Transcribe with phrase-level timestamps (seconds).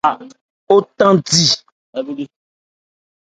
[0.75, 1.43] O thandi.